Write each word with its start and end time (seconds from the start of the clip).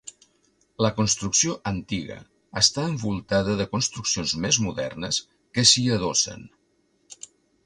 La 0.83 0.89
construcció 0.99 1.57
antiga 1.71 2.17
està 2.61 2.85
envoltada 2.93 3.59
de 3.61 3.69
construccions 3.75 4.35
més 4.47 4.59
modernes 4.65 5.21
que 5.57 5.67
s'hi 5.75 5.85
adossen. 5.99 6.53